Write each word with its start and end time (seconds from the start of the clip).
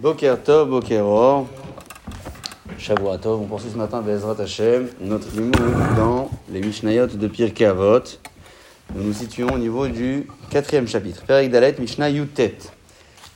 Boker 0.00 0.38
Tov, 0.42 0.70
Bokeror, 0.70 1.46
Shavua 2.78 3.18
Tov. 3.18 3.42
On 3.42 3.44
poursuit 3.44 3.68
ce 3.70 3.76
matin 3.76 4.00
Bezrat 4.00 4.40
Hashem, 4.40 4.88
notre 4.98 5.30
limoud 5.32 5.52
dans 5.94 6.30
les 6.48 6.62
Mishnayot 6.62 7.08
de 7.08 7.28
Pirkei 7.28 7.66
Avot. 7.66 8.00
Nous 8.94 9.04
nous 9.04 9.12
situons 9.12 9.48
au 9.52 9.58
niveau 9.58 9.88
du 9.88 10.26
quatrième 10.48 10.88
chapitre. 10.88 11.22
Perek 11.26 11.50
Dalet, 11.50 11.74
Mishnah 11.78 12.08
Yutet. 12.08 12.56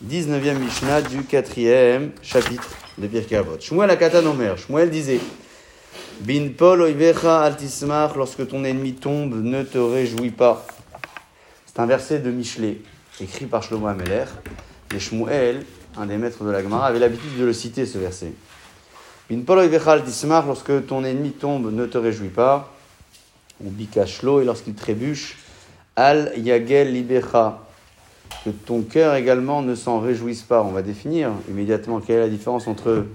19e 0.08 0.58
Mishnah 0.58 1.02
du 1.02 1.24
quatrième 1.24 2.12
chapitre 2.22 2.70
de 2.96 3.08
Pirkei 3.08 3.36
Avot. 3.36 3.60
Shmuel 3.60 3.90
Akatan 3.90 4.24
Omer. 4.24 4.56
Shmuel 4.56 4.88
disait 4.88 5.20
Bin 6.20 6.48
Pol 6.56 6.80
Oivecha 6.80 7.42
Altismach, 7.42 8.16
lorsque 8.16 8.48
ton 8.48 8.64
ennemi 8.64 8.94
tombe, 8.94 9.34
ne 9.34 9.64
te 9.64 9.76
réjouis 9.76 10.30
pas. 10.30 10.64
C'est 11.66 11.78
un 11.80 11.86
verset 11.86 12.20
de 12.20 12.30
Michelet, 12.30 12.78
écrit 13.20 13.44
par 13.44 13.62
Shlomo 13.62 13.86
Ameler. 13.86 14.24
Et 14.94 14.98
Shmuel, 14.98 15.66
un 15.96 16.06
des 16.06 16.16
maîtres 16.16 16.44
de 16.44 16.50
la 16.50 16.62
Gemara, 16.62 16.86
avait 16.86 16.98
l'habitude 16.98 17.38
de 17.38 17.44
le 17.44 17.52
citer, 17.52 17.86
ce 17.86 17.98
verset. 17.98 18.32
Bin 19.30 19.40
Altismach, 19.86 20.46
lorsque 20.46 20.86
ton 20.86 21.04
ennemi 21.04 21.30
tombe, 21.30 21.72
ne 21.72 21.86
te 21.86 21.98
réjouis 21.98 22.28
pas. 22.28 22.72
Ou 23.64 23.70
Bikashlo, 23.70 24.40
et 24.40 24.44
lorsqu'il 24.44 24.74
trébuche, 24.74 25.38
Al 25.96 26.32
Yagel 26.36 26.92
Libecha, 26.92 27.60
que 28.44 28.50
ton 28.50 28.82
cœur 28.82 29.14
également 29.14 29.62
ne 29.62 29.74
s'en 29.74 30.00
réjouisse 30.00 30.42
pas. 30.42 30.62
On 30.62 30.72
va 30.72 30.82
définir 30.82 31.30
immédiatement 31.48 32.00
quelle 32.00 32.16
est 32.16 32.20
la 32.20 32.28
différence 32.28 32.66
entre 32.66 33.06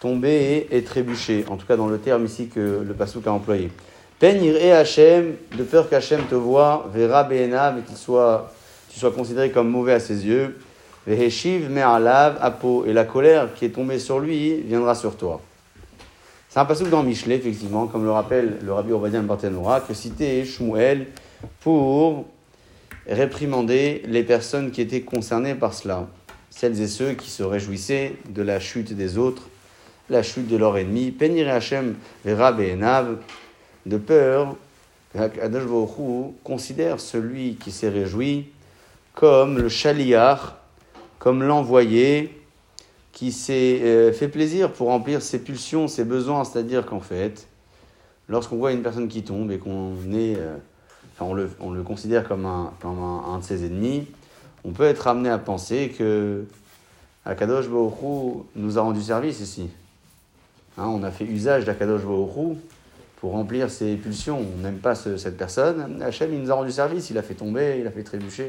tomber 0.00 0.66
et, 0.70 0.82
trébucher, 0.82 1.44
en 1.48 1.56
tout 1.56 1.66
cas 1.66 1.76
dans 1.76 1.86
le 1.86 1.98
terme 1.98 2.24
ici 2.24 2.48
que 2.48 2.82
le 2.84 2.94
Passouk 2.94 3.26
a 3.26 3.32
employé. 3.32 3.70
Peine 4.18 4.42
et 4.42 4.72
Hachem, 4.72 5.34
de 5.56 5.62
peur 5.64 5.88
qu'Hachem 5.88 6.22
te 6.28 6.34
voit, 6.34 6.88
verra 6.94 7.24
Be'enav, 7.24 7.78
et 7.78 7.82
qu'il 7.82 7.96
soit, 7.96 8.52
tu 8.88 8.98
sois 8.98 9.12
considéré 9.12 9.50
comme 9.50 9.68
mauvais 9.68 9.92
à 9.92 10.00
ses 10.00 10.26
yeux, 10.26 10.56
Veheshiv 11.06 11.68
Me'alav 11.68 12.38
Apo, 12.40 12.84
et 12.86 12.92
la 12.92 13.04
colère 13.04 13.54
qui 13.54 13.64
est 13.64 13.70
tombée 13.70 13.98
sur 13.98 14.20
lui 14.20 14.60
viendra 14.60 14.94
sur 14.94 15.16
toi. 15.16 15.40
C'est 16.48 16.60
un 16.60 16.64
Passouk 16.64 16.90
dans 16.90 17.02
Michelet, 17.02 17.36
effectivement, 17.36 17.86
comme 17.86 18.04
le 18.04 18.10
rappelle 18.10 18.58
le 18.62 18.72
Rabbi 18.72 18.92
Obadiah 18.92 19.20
Barthénora, 19.22 19.80
que 19.80 19.94
citait 19.94 20.44
Shmuel 20.44 21.06
pour 21.60 22.26
réprimander 23.06 24.02
les 24.06 24.22
personnes 24.22 24.70
qui 24.70 24.80
étaient 24.80 25.00
concernées 25.00 25.54
par 25.54 25.74
cela, 25.74 26.06
celles 26.50 26.80
et 26.80 26.86
ceux 26.86 27.14
qui 27.14 27.30
se 27.30 27.42
réjouissaient 27.42 28.16
de 28.28 28.42
la 28.42 28.60
chute 28.60 28.92
des 28.92 29.18
autres, 29.18 29.48
la 30.10 30.22
chute 30.22 30.46
de 30.46 30.56
leur 30.56 30.76
ennemi, 30.76 31.10
Penir 31.10 31.48
Hachem 31.48 31.96
Vera 32.24 32.52
Be'enav, 32.52 33.16
de 33.86 33.96
peur 33.96 34.56
qu'Akadosh 35.12 35.64
considère 36.44 37.00
celui 37.00 37.56
qui 37.56 37.70
s'est 37.72 37.88
réjoui 37.88 38.46
comme 39.14 39.58
le 39.58 39.68
chaliar, 39.68 40.61
comme 41.22 41.44
l'envoyé 41.44 42.36
qui 43.12 43.30
s'est 43.30 43.78
euh, 43.84 44.12
fait 44.12 44.26
plaisir 44.26 44.72
pour 44.72 44.88
remplir 44.88 45.22
ses 45.22 45.38
pulsions, 45.38 45.86
ses 45.86 46.02
besoins, 46.02 46.42
c'est-à-dire 46.42 46.84
qu'en 46.84 46.98
fait, 46.98 47.46
lorsqu'on 48.28 48.56
voit 48.56 48.72
une 48.72 48.82
personne 48.82 49.06
qui 49.06 49.22
tombe 49.22 49.52
et 49.52 49.58
qu'on 49.58 49.92
est, 50.12 50.34
euh, 50.36 50.56
enfin, 51.14 51.26
on, 51.26 51.32
le, 51.32 51.48
on 51.60 51.70
le 51.70 51.84
considère 51.84 52.26
comme, 52.26 52.44
un, 52.44 52.72
comme 52.80 52.98
un, 52.98 53.38
de 53.38 53.44
ses 53.44 53.64
ennemis, 53.64 54.08
on 54.64 54.72
peut 54.72 54.82
être 54.82 55.06
amené 55.06 55.28
à 55.28 55.38
penser 55.38 55.94
que 55.96 56.44
Akadosh 57.24 57.68
Baruch 57.68 58.44
nous 58.56 58.76
a 58.76 58.80
rendu 58.80 59.00
service 59.00 59.38
ici. 59.38 59.70
Hein, 60.76 60.88
on 60.88 61.04
a 61.04 61.12
fait 61.12 61.24
usage 61.24 61.64
d'Akadosh 61.64 62.02
Baruch 62.02 62.56
pour 63.20 63.30
remplir 63.30 63.70
ses 63.70 63.94
pulsions. 63.94 64.44
On 64.56 64.62
n'aime 64.62 64.78
pas 64.78 64.96
ce, 64.96 65.16
cette 65.18 65.36
personne. 65.36 66.02
Hachem, 66.02 66.34
il 66.34 66.40
nous 66.40 66.50
a 66.50 66.54
rendu 66.54 66.72
service, 66.72 67.10
il 67.10 67.18
a 67.18 67.22
fait 67.22 67.34
tomber, 67.34 67.76
il 67.78 67.86
a 67.86 67.92
fait 67.92 68.02
trébucher. 68.02 68.48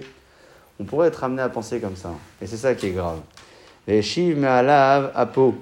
On 0.80 0.84
pourrait 0.84 1.08
être 1.08 1.24
amené 1.24 1.42
à 1.42 1.50
penser 1.50 1.80
comme 1.80 1.96
ça. 1.96 2.12
Et 2.42 2.48
c'est 2.48 2.58
ça 2.58 2.74
qui 2.76 2.88
est 2.88 2.92
grave. 2.92 3.20
Et 3.88 4.02
Shiv 4.02 4.44
Apo. 4.44 5.56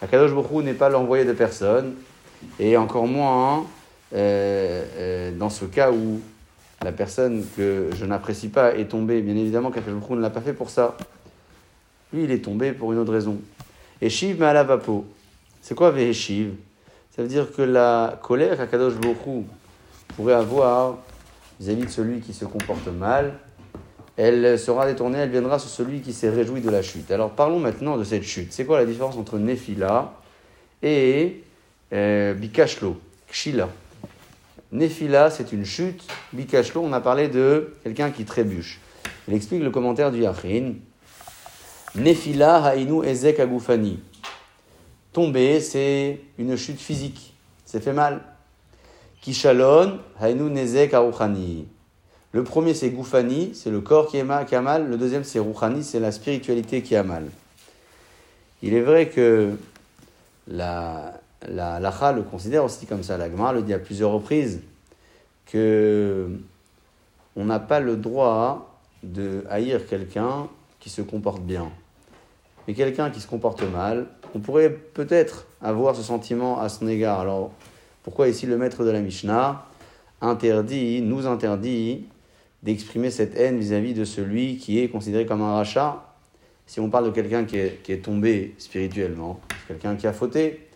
Akadosh 0.00 0.32
Baruch 0.32 0.64
n'est 0.64 0.74
pas 0.74 0.88
l'envoyé 0.88 1.24
de 1.24 1.32
personne. 1.32 1.94
Et 2.58 2.76
encore 2.76 3.06
moins 3.06 3.66
euh, 4.14 4.84
euh, 4.96 5.32
dans 5.32 5.50
ce 5.50 5.64
cas 5.64 5.92
où 5.92 6.20
la 6.82 6.90
personne 6.90 7.44
que 7.56 7.90
je 7.94 8.04
n'apprécie 8.04 8.48
pas 8.48 8.74
est 8.74 8.86
tombée. 8.86 9.20
Bien 9.20 9.36
évidemment 9.36 9.70
qu'Akadosh 9.70 10.00
Baruch 10.00 10.16
ne 10.16 10.22
l'a 10.22 10.30
pas 10.30 10.40
fait 10.40 10.52
pour 10.52 10.70
ça. 10.70 10.96
Lui, 12.12 12.24
il 12.24 12.30
est 12.30 12.44
tombé 12.44 12.72
pour 12.72 12.92
une 12.92 12.98
autre 12.98 13.12
raison. 13.12 13.38
Et 14.00 14.10
Shiv 14.10 14.42
Apo. 14.42 15.06
C'est 15.60 15.76
quoi 15.76 15.92
Veheshiv 15.92 16.54
Ça 17.14 17.22
veut 17.22 17.28
dire 17.28 17.52
que 17.52 17.62
la 17.62 18.18
colère 18.20 18.56
qu'Akadosh 18.56 18.94
Baruch 18.94 19.44
pourrait 20.16 20.34
avoir 20.34 20.98
vis-à-vis 21.60 21.84
de 21.84 21.90
celui 21.90 22.20
qui 22.20 22.32
se 22.32 22.44
comporte 22.44 22.88
mal, 22.88 23.34
elle 24.16 24.58
sera 24.58 24.86
détournée, 24.86 25.18
elle 25.18 25.30
viendra 25.30 25.58
sur 25.58 25.70
celui 25.70 26.00
qui 26.00 26.12
s'est 26.12 26.28
réjoui 26.28 26.60
de 26.60 26.70
la 26.70 26.82
chute. 26.82 27.10
Alors 27.10 27.30
parlons 27.30 27.58
maintenant 27.58 27.96
de 27.96 28.04
cette 28.04 28.24
chute. 28.24 28.52
C'est 28.52 28.66
quoi 28.66 28.78
la 28.78 28.86
différence 28.86 29.16
entre 29.16 29.38
Nephila 29.38 30.12
et 30.82 31.42
euh, 31.92 32.34
Bikashlo, 32.34 33.00
Kshila? 33.30 33.68
Nephila, 34.70 35.30
c'est 35.30 35.52
une 35.52 35.64
chute. 35.64 36.02
Bikashlo, 36.32 36.82
on 36.82 36.92
a 36.92 37.00
parlé 37.00 37.28
de 37.28 37.74
quelqu'un 37.84 38.10
qui 38.10 38.24
trébuche. 38.24 38.80
Il 39.28 39.34
explique 39.34 39.62
le 39.62 39.70
commentaire 39.70 40.10
du 40.10 40.22
Yachin. 40.22 40.74
Nephila 41.94 42.70
hainu 42.70 43.04
ezek 43.04 43.40
agufani. 43.40 44.00
Tomber, 45.12 45.60
c'est 45.60 46.20
une 46.38 46.56
chute 46.56 46.80
physique. 46.80 47.34
C'est 47.64 47.80
fait 47.80 47.92
mal. 47.92 48.22
Kishalon, 49.20 49.98
hainu 50.20 50.50
nezek 50.50 50.94
aruchani. 50.94 51.66
Le 52.32 52.44
premier, 52.44 52.72
c'est 52.72 52.88
Goufani, 52.88 53.54
c'est 53.54 53.70
le 53.70 53.82
corps 53.82 54.08
qui, 54.08 54.18
a 54.18 54.24
mal. 54.24 54.88
Le 54.88 54.96
deuxième, 54.96 55.22
c'est 55.22 55.38
Rouhani, 55.38 55.84
c'est 55.84 56.00
la 56.00 56.12
spiritualité 56.12 56.80
qui 56.80 56.96
a 56.96 57.02
mal. 57.02 57.26
Il 58.62 58.72
est 58.72 58.80
vrai 58.80 59.08
que 59.10 59.50
la, 60.48 61.20
la 61.46 61.78
Lacha 61.78 62.12
le 62.12 62.22
considère 62.22 62.64
aussi 62.64 62.86
comme 62.86 63.02
ça. 63.02 63.18
La 63.18 63.28
le 63.28 63.62
dit 63.62 63.74
à 63.74 63.78
plusieurs 63.78 64.12
reprises 64.12 64.62
que 65.46 66.30
on 67.36 67.44
n'a 67.44 67.58
pas 67.58 67.80
le 67.80 67.96
droit 67.96 68.80
de 69.02 69.44
haïr 69.50 69.86
quelqu'un 69.86 70.48
qui 70.80 70.88
se 70.88 71.02
comporte 71.02 71.42
bien. 71.42 71.70
Mais 72.66 72.74
quelqu'un 72.74 73.10
qui 73.10 73.20
se 73.20 73.26
comporte 73.26 73.62
mal, 73.62 74.06
on 74.34 74.38
pourrait 74.38 74.70
peut-être 74.70 75.46
avoir 75.60 75.96
ce 75.96 76.02
sentiment 76.02 76.60
à 76.60 76.68
son 76.68 76.88
égard. 76.88 77.20
Alors, 77.20 77.50
pourquoi 78.04 78.28
ici 78.28 78.46
le 78.46 78.56
maître 78.56 78.84
de 78.84 78.90
la 78.90 79.00
Mishnah? 79.00 79.66
Interdit, 80.20 81.02
nous 81.02 81.26
interdit 81.26 82.06
d'exprimer 82.62 83.10
cette 83.10 83.36
haine 83.36 83.58
vis-à-vis 83.58 83.94
de 83.94 84.04
celui 84.04 84.56
qui 84.56 84.78
est 84.78 84.88
considéré 84.88 85.26
comme 85.26 85.42
un 85.42 85.54
rachat. 85.54 86.04
Si 86.66 86.80
on 86.80 86.90
parle 86.90 87.06
de 87.06 87.10
quelqu'un 87.10 87.44
qui 87.44 87.58
est, 87.58 87.82
qui 87.82 87.92
est 87.92 88.04
tombé 88.04 88.54
spirituellement, 88.58 89.40
quelqu'un 89.68 89.96
qui 89.96 90.06
a 90.06 90.12
fauté, 90.12 90.68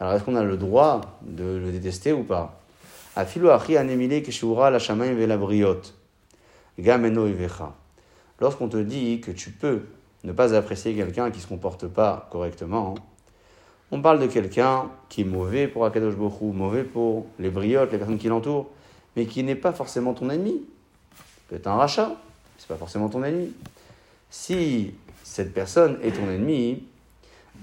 alors 0.00 0.14
est-ce 0.14 0.24
qu'on 0.24 0.36
a 0.36 0.44
le 0.44 0.56
droit 0.56 1.18
de 1.22 1.44
le 1.44 1.72
détester 1.72 2.12
ou 2.12 2.22
pas? 2.22 2.60
Lorsqu'on 8.40 8.68
te 8.68 8.76
dit 8.76 9.20
que 9.20 9.30
tu 9.30 9.50
peux 9.50 9.82
ne 10.24 10.32
pas 10.32 10.54
apprécier 10.54 10.94
quelqu'un 10.94 11.30
qui 11.30 11.38
ne 11.38 11.42
se 11.42 11.48
comporte 11.48 11.86
pas 11.86 12.28
correctement, 12.30 12.94
on 13.90 14.02
parle 14.02 14.18
de 14.18 14.26
quelqu'un 14.26 14.90
qui 15.08 15.22
est 15.22 15.24
mauvais 15.24 15.68
pour 15.68 15.86
Akadosh 15.86 16.16
Bokhu, 16.16 16.46
mauvais 16.46 16.82
pour 16.82 17.26
les 17.38 17.50
briottes, 17.50 17.92
les 17.92 17.98
personnes 17.98 18.18
qui 18.18 18.28
l'entourent, 18.28 18.68
mais 19.14 19.26
qui 19.26 19.42
n'est 19.44 19.54
pas 19.54 19.72
forcément 19.72 20.12
ton 20.12 20.28
ennemi. 20.28 20.64
Peut-être 21.48 21.66
un 21.66 21.76
rachat, 21.76 22.12
c'est 22.58 22.68
pas 22.68 22.76
forcément 22.76 23.08
ton 23.08 23.22
ennemi. 23.24 23.52
Si 24.30 24.94
cette 25.22 25.54
personne 25.54 25.98
est 26.02 26.12
ton 26.12 26.28
ennemi, 26.30 26.82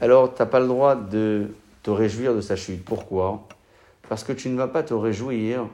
alors 0.02 0.34
tu 0.34 0.42
n'as 0.42 0.46
pas 0.46 0.60
le 0.60 0.68
droit 0.68 0.96
de 0.96 1.48
te 1.84 1.92
réjouir 1.92 2.34
de 2.34 2.42
sa 2.42 2.56
chute. 2.56 2.84
Pourquoi? 2.84 3.48
Parce 4.10 4.24
que 4.24 4.34
tu 4.34 4.50
ne 4.50 4.58
vas 4.58 4.68
pas 4.68 4.84
te 4.84 4.94
réjouir, 4.94 5.68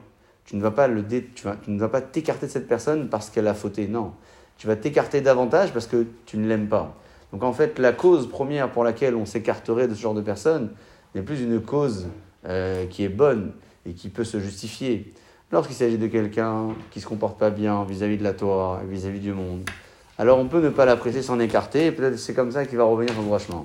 tu 0.44 0.56
ne 0.56 0.62
vas 0.62 0.70
pas 0.70 0.88
le 0.88 1.02
dé, 1.02 1.28
tu 1.34 1.46
ne 1.68 1.78
vas 1.78 1.88
pas 1.88 2.00
t'écarter 2.00 2.46
de 2.46 2.50
cette 2.50 2.68
personne 2.68 3.08
parce 3.08 3.30
qu'elle 3.30 3.46
a 3.46 3.54
fauté. 3.54 3.86
Non, 3.86 4.12
tu 4.58 4.66
vas 4.66 4.76
t'écarter 4.76 5.20
davantage 5.20 5.72
parce 5.72 5.86
que 5.86 6.06
tu 6.26 6.36
ne 6.36 6.48
l'aimes 6.48 6.68
pas. 6.68 6.96
Donc 7.32 7.44
en 7.44 7.52
fait, 7.52 7.78
la 7.78 7.92
cause 7.92 8.28
première 8.28 8.70
pour 8.70 8.82
laquelle 8.82 9.14
on 9.14 9.24
s'écarterait 9.24 9.88
de 9.88 9.94
ce 9.94 10.00
genre 10.00 10.14
de 10.14 10.20
personne 10.20 10.70
n'est 11.14 11.22
plus 11.22 11.42
une 11.42 11.60
cause 11.60 12.08
euh, 12.46 12.86
qui 12.86 13.04
est 13.04 13.08
bonne 13.08 13.52
et 13.86 13.92
qui 13.92 14.08
peut 14.08 14.24
se 14.24 14.40
justifier. 14.40 15.12
Lorsqu'il 15.52 15.74
s'agit 15.74 15.98
de 15.98 16.06
quelqu'un 16.06 16.68
qui 16.92 17.00
se 17.00 17.08
comporte 17.08 17.36
pas 17.36 17.50
bien 17.50 17.82
vis-à-vis 17.82 18.16
de 18.16 18.22
la 18.22 18.34
Torah, 18.34 18.82
vis-à-vis 18.88 19.18
du 19.18 19.32
monde, 19.32 19.68
alors 20.16 20.38
on 20.38 20.46
peut 20.46 20.60
ne 20.60 20.68
pas 20.68 20.84
l'apprécier, 20.84 21.22
s'en 21.22 21.40
écarter, 21.40 21.86
et 21.86 21.92
peut-être 21.92 22.16
c'est 22.20 22.34
comme 22.34 22.52
ça 22.52 22.64
qu'il 22.64 22.78
va 22.78 22.84
revenir 22.84 23.12
son 23.14 23.22
droit 23.22 23.40
chemin. 23.40 23.64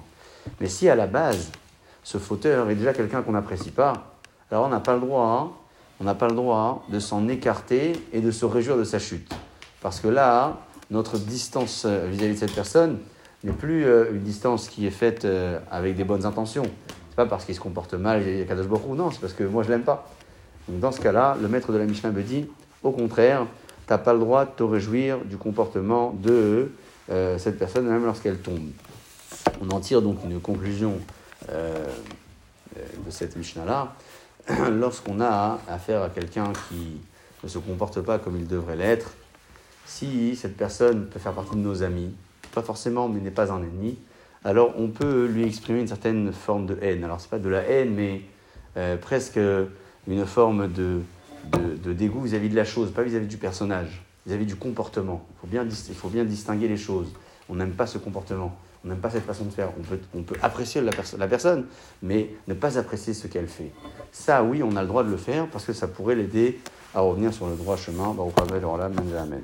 Mais 0.60 0.68
si 0.68 0.90
à 0.90 0.96
la 0.96 1.06
base, 1.06 1.52
ce 2.02 2.18
fauteur 2.18 2.72
est 2.72 2.76
déjà 2.76 2.92
quelqu'un 2.92 3.22
qu'on 3.22 3.34
n'apprécie 3.34 3.70
pas, 3.70 4.16
alors 4.50 4.66
on 4.66 4.70
n'a 4.70 4.80
pas 4.80 4.96
le 4.96 5.02
droit, 5.02 5.28
hein, 5.28 5.52
on 6.00 6.06
n'a 6.06 6.16
pas 6.16 6.28
le 6.28 6.34
droit 6.34 6.84
de 6.90 7.00
s'en 7.00 7.28
écarter 7.28 7.94
et 8.12 8.20
de 8.20 8.32
se 8.32 8.46
réjouir 8.46 8.78
de 8.78 8.84
sa 8.84 8.98
chute. 8.98 9.32
Parce 9.82 10.00
que 10.00 10.08
là, 10.08 10.58
notre 10.90 11.20
distance 11.20 11.86
vis-à-vis 11.86 12.34
de 12.34 12.40
cette 12.40 12.56
personne 12.56 12.98
n'est 13.44 13.54
plus 13.54 13.86
une 13.86 14.24
distance 14.24 14.70
qui 14.70 14.88
est 14.88 14.92
faite 14.92 15.28
avec 15.70 15.96
des 15.96 16.04
bonnes 16.04 16.26
intentions. 16.26 16.66
C'est 17.10 17.16
pas 17.16 17.28
parce 17.28 17.46
qu'il 17.46 17.54
se 17.54 17.60
comporte 17.60 17.94
mal 17.94 18.22
vis-à-vis 18.22 18.40
de 18.40 18.44
Kadosh 18.46 18.66
Baruch 18.66 18.88
non, 18.98 19.12
c'est 19.12 19.22
parce 19.22 19.34
que 19.34 19.44
moi 19.44 19.62
je 19.62 19.70
l'aime 19.70 19.84
pas. 19.84 20.10
Donc 20.68 20.80
dans 20.80 20.92
ce 20.92 21.02
cas-là, 21.02 21.38
le 21.42 21.48
maître 21.48 21.72
de 21.72 21.78
la 21.78 21.86
Mishnah 21.86 22.12
me 22.12 22.24
dit, 22.24 22.46
au 22.84 22.92
contraire, 22.92 23.46
tu 23.88 23.94
n'as 23.94 23.98
pas 23.98 24.14
le 24.14 24.20
droit 24.20 24.46
de 24.46 24.52
te 24.52 24.64
réjouir 24.64 25.20
du 25.20 25.38
comportement 25.38 26.16
de 26.18 26.72
euh, 27.12 27.38
cette 27.38 27.60
personne, 27.60 27.86
même 27.88 28.06
lorsqu'elle 28.06 28.40
tombe. 28.40 28.70
On 29.62 29.70
en 29.70 29.80
tire 29.80 30.02
donc 30.02 30.18
une 30.24 30.40
conclusion 30.40 31.00
euh, 31.50 31.86
de 33.06 33.12
cette 33.12 33.36
Mishnah-là. 33.36 33.96
Lorsqu'on 34.72 35.22
a 35.22 35.60
affaire 35.68 36.04
à 36.04 36.10
quelqu'un 36.10 36.54
qui 36.70 37.00
ne 37.44 37.50
se 37.50 37.58
comporte 37.58 38.02
pas 38.02 38.20
comme 38.20 38.38
il 38.38 38.48
devrait 38.48 38.76
l'être, 38.76 39.12
si 39.88 40.36
cette 40.36 40.56
personne 40.56 41.08
peut 41.08 41.20
faire 41.20 41.34
partie 41.34 41.56
de 41.56 41.62
nos 41.62 41.82
amis, 41.82 42.14
pas 42.54 42.62
forcément, 42.62 43.08
mais 43.08 43.22
n'est 43.22 43.32
pas 43.32 43.52
un 43.52 43.64
ennemi, 43.64 43.98
alors 44.44 44.74
on 44.78 44.90
peut 44.90 45.26
lui 45.26 45.44
exprimer 45.44 45.82
une 45.82 45.88
certaine 45.88 46.32
forme 46.32 46.68
de 46.68 46.78
haine. 46.82 47.04
Alors 47.04 47.20
c'est 47.20 47.30
pas 47.30 47.40
de 47.40 47.50
la 47.50 47.62
haine, 47.62 47.94
mais 47.96 48.22
euh, 48.78 48.98
presque 48.98 49.40
une 50.08 50.26
forme 50.26 50.72
de, 50.72 51.02
de, 51.84 51.94
dégoût 51.94 52.22
vis-à-vis 52.22 52.50
de 52.50 52.56
la 52.56 52.66
chose, 52.66 52.92
pas 52.92 53.04
vis-à-vis 53.04 53.28
du 53.28 53.38
personnage, 53.38 54.04
vis-à-vis 54.26 54.46
du 54.46 54.56
comportement. 54.56 55.26
Il 55.32 55.40
faut, 55.42 55.48
bien, 55.48 55.64
il 55.64 55.96
faut 55.96 56.10
bien 56.10 56.24
distinguer 56.24 56.68
les 56.68 56.78
choses. 56.78 57.12
On 57.50 57.56
n'aime 57.56 57.72
pas 57.72 57.88
ce 57.88 57.98
comportement, 57.98 58.56
on 58.84 58.90
n'aime 58.90 59.00
pas 59.00 59.10
cette 59.10 59.26
façon 59.26 59.46
de 59.46 59.52
faire. 59.52 59.70
On 59.80 59.84
peut, 59.84 60.00
on 60.16 60.24
peut 60.24 60.36
apprécier 60.42 60.82
la, 60.82 61.28
personne, 61.28 61.66
mais 62.02 62.30
ne 62.48 62.54
pas 62.54 62.78
apprécier 62.78 63.14
ce 63.14 63.28
qu'elle 63.28 63.48
fait. 63.48 63.72
Ça, 64.12 64.44
oui, 64.44 64.64
on 64.64 64.76
a 64.76 64.82
le 64.82 64.88
droit 64.88 65.04
de 65.04 65.10
le 65.10 65.18
faire 65.18 65.48
parce 65.48 65.66
que 65.66 65.74
ça 65.74 65.88
pourrait 65.88 66.16
l'aider 66.16 66.60
à 66.94 67.02
revenir 67.02 67.34
sur 67.34 67.48
le 67.48 67.56
droit 67.56 67.78
chemin. 67.78 68.16
Amen. 69.20 69.44